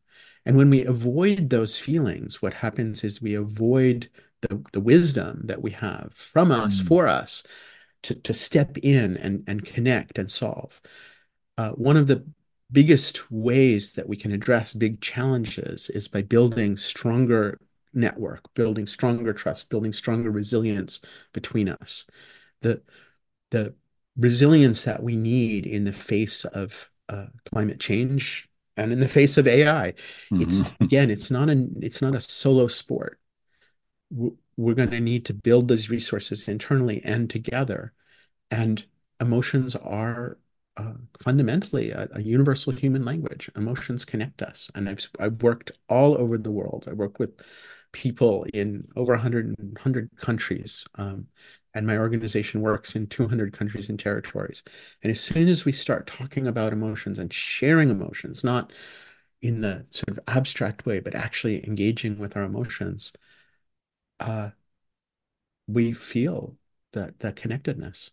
And 0.46 0.56
when 0.56 0.70
we 0.70 0.86
avoid 0.86 1.50
those 1.50 1.78
feelings, 1.78 2.42
what 2.42 2.54
happens 2.54 3.04
is 3.04 3.22
we 3.22 3.34
avoid 3.36 4.10
the, 4.42 4.64
the 4.72 4.80
wisdom 4.80 5.42
that 5.46 5.62
we 5.62 5.72
have 5.72 6.14
from 6.14 6.52
us, 6.52 6.80
mm. 6.80 6.88
for 6.88 7.08
us, 7.08 7.44
to, 8.04 8.16
to 8.16 8.34
step 8.34 8.78
in 8.78 9.18
and, 9.18 9.44
and 9.48 9.66
connect 9.66 10.18
and 10.18 10.30
solve. 10.30 10.80
Uh, 11.58 11.72
one 11.72 11.98
of 11.98 12.08
the 12.08 12.26
biggest 12.72 13.32
ways 13.32 13.94
that 13.94 14.08
we 14.08 14.16
can 14.16 14.32
address 14.32 14.74
big 14.74 15.02
challenges 15.02 15.90
is 15.90 16.08
by 16.08 16.22
building 16.22 16.78
stronger 16.78 17.60
network, 17.94 18.54
building 18.54 18.86
stronger 18.86 19.34
trust, 19.34 19.70
building 19.70 19.94
stronger 19.94 20.32
resilience 20.32 21.02
between 21.34 21.70
us. 21.70 22.06
The, 22.62 22.82
the 23.52 23.74
resilience 24.18 24.84
that 24.84 25.04
we 25.04 25.16
need 25.16 25.66
in 25.66 25.84
the 25.84 25.94
face 25.94 26.46
of 26.46 26.90
uh, 27.10 27.28
climate 27.46 27.80
change 27.80 28.50
and 28.76 28.92
in 28.92 29.00
the 29.00 29.08
face 29.08 29.38
of 29.38 29.48
AI. 29.48 29.94
Mm-hmm. 30.32 30.42
It's 30.42 30.74
again, 30.82 31.10
it's 31.10 31.32
not 31.32 31.50
a 31.50 31.68
it's 31.82 32.02
not 32.02 32.16
a 32.16 32.22
solo 32.22 32.68
sport. 32.68 33.20
We're 34.10 34.74
going 34.74 34.92
to 34.92 35.00
need 35.00 35.26
to 35.26 35.34
build 35.34 35.68
those 35.68 35.90
resources 35.90 36.48
internally 36.48 37.02
and 37.04 37.30
together. 37.30 37.94
And 38.50 38.84
emotions 39.20 39.76
are 39.76 40.38
uh, 40.78 40.94
fundamentally 41.20 41.92
a, 41.92 42.08
a, 42.14 42.22
universal 42.22 42.72
human 42.72 43.04
language. 43.04 43.50
Emotions 43.56 44.06
connect 44.06 44.42
us, 44.42 44.72
and 44.76 44.88
I've 44.88 45.10
I've 45.20 45.42
worked 45.44 45.72
all 45.90 46.16
over 46.18 46.38
the 46.38 46.52
world. 46.52 46.88
I 46.90 46.94
work 46.94 47.20
with 47.20 47.42
people 47.98 48.46
in 48.54 48.88
over 48.96 49.14
100, 49.14 49.56
100 49.58 50.10
countries. 50.18 50.86
Um, 50.96 51.28
and 51.74 51.88
my 51.88 51.98
organization 51.98 52.62
works 52.62 52.96
in 52.96 53.08
200 53.08 53.54
countries 53.58 53.90
and 53.90 54.00
territories. 54.00 54.64
And 55.02 55.12
as 55.12 55.20
soon 55.20 55.48
as 55.50 55.66
we 55.66 55.72
start 55.72 56.06
talking 56.08 56.48
about 56.48 56.74
emotions 56.74 57.18
and 57.20 57.34
sharing 57.34 57.90
emotions, 57.90 58.44
not 58.44 58.72
in 59.42 59.62
the 59.62 59.86
sort 59.92 60.10
of 60.10 60.20
abstract 60.28 60.86
way, 60.86 61.00
but 61.00 61.16
actually 61.16 61.66
engaging 61.68 62.20
with 62.20 62.38
our 62.38 62.44
emotions, 62.44 63.14
uh, 64.20 64.50
we 65.68 65.94
feel 65.94 66.58
that 66.94 67.20
that 67.20 67.36
connectedness. 67.38 68.12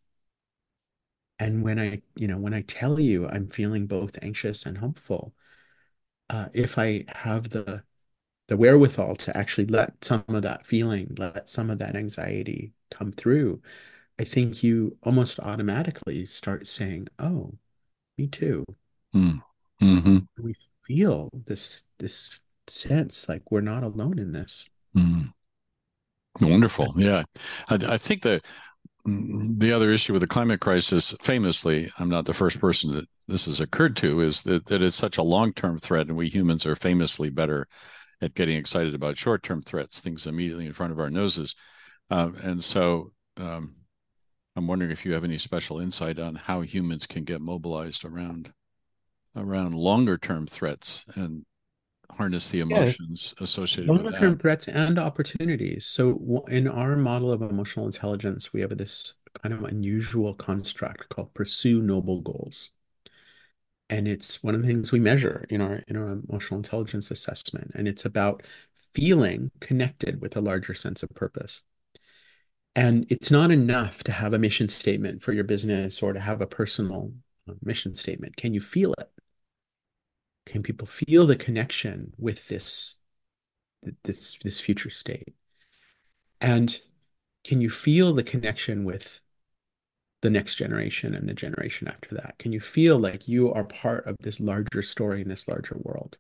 And 1.39 1.63
when 1.63 1.79
I, 1.79 2.03
you 2.17 2.29
know, 2.29 2.39
when 2.39 2.55
I 2.55 2.63
tell 2.63 2.99
you 3.01 3.27
I'm 3.29 3.49
feeling 3.49 3.87
both 3.87 4.19
anxious 4.23 4.67
and 4.67 4.79
hopeful, 4.79 5.35
uh, 6.31 6.49
if 6.55 6.79
I 6.79 7.05
have 7.09 7.51
the 7.51 7.85
the 8.49 8.57
wherewithal 8.57 9.17
to 9.17 9.37
actually 9.37 9.67
let 9.67 10.05
some 10.05 10.25
of 10.29 10.43
that 10.43 10.67
feeling, 10.67 11.15
let 11.19 11.49
some 11.49 11.71
of 11.71 11.79
that 11.79 11.97
anxiety 11.97 12.73
come 12.91 13.13
through, 13.13 13.61
I 14.19 14.25
think 14.25 14.63
you 14.63 14.97
almost 15.03 15.41
automatically 15.41 16.25
start 16.27 16.67
saying, 16.67 17.09
"Oh, 17.19 17.55
me 18.17 18.29
too." 18.29 18.65
Mm. 19.15 19.41
Mm-hmm. 19.83 20.19
We 20.39 20.55
feel 20.87 21.31
this 21.47 21.83
this 21.99 22.41
sense 22.67 23.29
like 23.29 23.51
we're 23.51 23.61
not 23.61 23.83
alone 23.83 24.19
in 24.19 24.33
this. 24.33 24.67
Mm. 24.97 25.33
Wonderful, 26.41 26.95
yeah. 26.97 27.25
I, 27.69 27.79
I 27.95 27.99
think 27.99 28.23
that 28.23 28.45
the 29.07 29.73
other 29.73 29.91
issue 29.91 30.13
with 30.13 30.23
the 30.23 30.29
climate 30.29 30.61
crisis, 30.61 31.15
famously, 31.21 31.93
I'm 31.99 32.09
not 32.09 32.25
the 32.25 32.35
first 32.35 32.59
person 32.59 32.93
that 32.95 33.07
this 33.29 33.47
has 33.47 33.61
occurred 33.61 33.97
to, 33.99 34.21
is 34.21 34.43
that, 34.43 34.67
that 34.67 34.83
it's 34.83 34.97
such 34.97 35.19
a 35.19 35.23
long 35.23 35.53
term 35.53 35.79
threat, 35.79 36.09
and 36.09 36.17
we 36.17 36.29
humans 36.29 36.67
are 36.67 36.77
famously 36.77 37.31
better 37.31 37.69
at 38.25 38.35
getting 38.35 38.57
excited 38.57 38.95
about 38.95 39.19
short 39.19 39.43
term 39.43 39.63
threats, 39.63 40.01
things 40.01 40.27
immediately 40.27 40.67
in 40.67 40.73
front 40.73 40.93
of 40.93 40.99
our 40.99 41.11
noses. 41.11 41.55
Uh, 42.11 42.31
and 42.43 42.65
so 42.65 43.13
um, 43.37 43.75
I'm 44.57 44.67
wondering 44.67 44.91
if 44.91 45.05
you 45.05 45.13
have 45.13 45.25
any 45.25 45.39
special 45.39 45.79
insight 45.79 46.19
on 46.19 46.35
how 46.35 46.63
humans 46.63 47.07
can 47.07 47.25
get 47.25 47.41
mobilized 47.41 48.05
around 48.05 48.53
around 49.37 49.75
longer 49.75 50.17
term 50.17 50.47
threats 50.47 51.05
and 51.17 51.45
harness 52.11 52.51
the 52.51 52.61
emotions 52.61 53.35
yeah. 53.37 53.45
associated 53.45 53.89
longer 53.89 54.05
with 54.05 54.19
term 54.19 54.39
threats 54.39 54.69
and 54.69 54.99
opportunities. 54.99 55.87
So 55.87 56.45
in 56.49 56.69
our 56.69 56.97
model 56.97 57.33
of 57.33 57.43
emotional 57.43 57.87
intelligence, 57.87 58.53
we 58.53 58.61
have 58.61 58.77
this 58.79 59.15
kind 59.43 59.53
of 59.53 59.65
unusual 59.65 60.35
construct 60.35 61.09
called 61.09 61.35
pursue 61.35 61.83
noble 61.83 62.21
goals. 62.21 62.71
And 63.91 64.09
it's 64.09 64.43
one 64.43 64.55
of 64.55 64.63
the 64.63 64.69
things 64.69 64.93
we 64.93 65.01
measure 65.01 65.45
in 65.51 65.61
our 65.61 65.83
in 65.89 65.97
our 65.97 66.19
emotional 66.29 66.59
intelligence 66.59 67.11
assessment. 67.11 67.73
And 67.75 67.87
it's 67.87 68.05
about 68.05 68.43
feeling 68.95 69.51
connected 69.61 70.21
with 70.21 70.37
a 70.37 70.41
larger 70.41 70.75
sense 70.75 71.03
of 71.03 71.11
purpose. 71.15 71.63
And 72.77 73.07
it's 73.09 73.31
not 73.31 73.51
enough 73.51 74.03
to 74.05 74.13
have 74.13 74.33
a 74.33 74.39
mission 74.39 74.69
statement 74.69 75.23
for 75.23 75.33
your 75.33 75.45
business 75.45 76.03
or 76.03 76.13
to 76.13 76.21
have 76.21 76.41
a 76.41 76.47
personal 76.47 77.13
uh, 77.49 77.55
mission 77.63 77.95
statement. 77.95 78.37
Can 78.37 78.53
you 78.55 78.61
feel 78.61 78.95
it? 78.99 79.11
Can 80.47 80.63
people 80.63 80.87
feel 80.87 81.27
the 81.27 81.37
connection 81.37 82.13
with 82.19 82.49
this 82.49 82.99
this 84.03 84.37
this 84.43 84.61
future 84.61 84.91
state? 84.91 85.35
And 86.41 86.81
can 87.45 87.61
you 87.61 87.71
feel 87.71 88.13
the 88.13 88.23
connection 88.23 88.85
with 88.85 89.21
the 90.25 90.31
next 90.31 90.55
generation 90.55 91.15
and 91.15 91.29
the 91.29 91.35
generation 91.35 91.87
after 91.87 92.15
that? 92.15 92.39
Can 92.39 92.51
you 92.51 92.59
feel 92.59 92.99
like 92.99 93.29
you 93.29 93.53
are 93.53 93.63
part 93.63 94.07
of 94.07 94.17
this 94.21 94.41
larger 94.41 94.81
story 94.81 95.21
in 95.21 95.29
this 95.29 95.47
larger 95.47 95.77
world? 95.79 96.17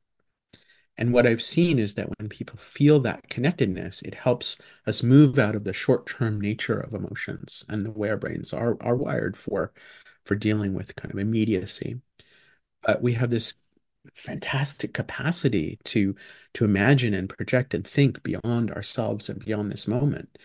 And 0.99 1.11
what 1.11 1.27
I've 1.27 1.43
seen 1.43 1.79
is 1.79 1.95
that 1.95 2.11
when 2.19 2.29
people 2.29 2.59
feel 2.59 3.01
that 3.01 3.31
connectedness, 3.31 4.03
it 4.03 4.15
helps 4.15 4.59
us 4.87 5.03
move 5.03 5.39
out 5.39 5.55
of 5.57 5.65
the 5.65 5.73
short-term 5.73 6.39
nature 6.39 6.79
of 6.79 6.93
emotions 6.93 7.65
and 7.71 7.83
the 7.83 7.91
way 7.91 8.11
our 8.11 8.19
brains 8.19 8.53
are, 8.53 8.77
are 8.83 8.95
wired 8.95 9.39
for, 9.39 9.73
for 10.27 10.35
dealing 10.35 10.75
with 10.75 10.95
kind 10.97 11.11
of 11.11 11.19
immediacy. 11.19 12.03
But 12.83 13.01
we 13.01 13.15
have 13.15 13.31
this 13.31 13.55
fantastic 14.13 14.93
capacity 14.93 15.79
to 15.85 16.15
to 16.53 16.65
imagine 16.67 17.15
and 17.15 17.31
project 17.31 17.73
and 17.73 17.87
think 17.87 18.23
beyond 18.23 18.71
ourselves 18.71 19.31
and 19.31 19.43
beyond 19.43 19.71
this 19.71 19.89
moment. 19.89 20.37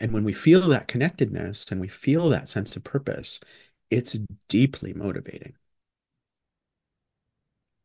And 0.00 0.12
when 0.12 0.24
we 0.24 0.32
feel 0.32 0.60
that 0.68 0.88
connectedness 0.88 1.70
and 1.70 1.80
we 1.80 1.88
feel 1.88 2.28
that 2.28 2.48
sense 2.48 2.76
of 2.76 2.84
purpose, 2.84 3.40
it's 3.90 4.18
deeply 4.48 4.92
motivating. 4.92 5.54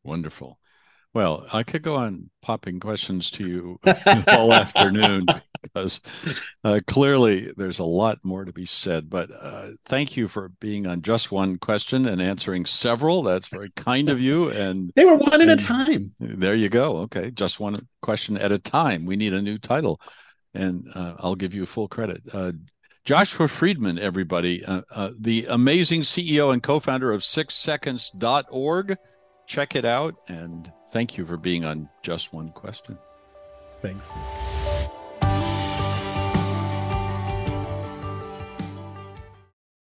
Wonderful. 0.02 0.58
Well, 1.14 1.46
I 1.52 1.62
could 1.62 1.82
go 1.82 1.94
on 1.94 2.30
popping 2.42 2.80
questions 2.80 3.30
to 3.32 3.46
you 3.46 3.80
all 4.26 4.52
afternoon 4.52 5.26
because 5.62 6.00
uh, 6.64 6.80
clearly 6.88 7.52
there's 7.56 7.78
a 7.78 7.84
lot 7.84 8.18
more 8.24 8.44
to 8.44 8.52
be 8.52 8.64
said. 8.64 9.08
But 9.08 9.30
uh, 9.40 9.68
thank 9.84 10.16
you 10.16 10.26
for 10.26 10.50
being 10.60 10.88
on 10.88 11.02
just 11.02 11.30
one 11.30 11.56
question 11.58 12.04
and 12.06 12.20
answering 12.20 12.66
several. 12.66 13.22
That's 13.22 13.46
very 13.46 13.70
kind 13.76 14.10
of 14.10 14.20
you. 14.20 14.50
And 14.50 14.90
they 14.96 15.04
were 15.04 15.14
one 15.14 15.40
at 15.40 15.48
a 15.48 15.56
time. 15.56 16.14
There 16.18 16.54
you 16.54 16.68
go. 16.68 16.96
Okay, 16.98 17.30
just 17.30 17.60
one 17.60 17.86
question 18.02 18.36
at 18.36 18.50
a 18.50 18.58
time. 18.58 19.04
We 19.04 19.14
need 19.14 19.34
a 19.34 19.42
new 19.42 19.56
title, 19.56 20.00
and 20.54 20.86
uh, 20.94 21.14
I'll 21.18 21.34
give 21.34 21.54
you 21.54 21.66
full 21.66 21.88
credit. 21.88 22.22
Uh, 22.32 22.52
Joshua 23.04 23.48
Freedman, 23.48 23.98
everybody, 23.98 24.64
uh, 24.64 24.82
uh, 24.90 25.10
the 25.18 25.46
amazing 25.50 26.02
CEO 26.02 26.52
and 26.52 26.62
co-founder 26.62 27.12
of 27.12 27.20
SixSeconds.org. 27.20 28.96
Check 29.46 29.76
it 29.76 29.84
out 29.84 30.14
and 30.28 30.72
Thank 30.94 31.18
you 31.18 31.26
for 31.26 31.36
being 31.36 31.64
on 31.64 31.88
Just 32.02 32.32
One 32.32 32.50
Question. 32.50 32.96
Thanks. 33.82 34.08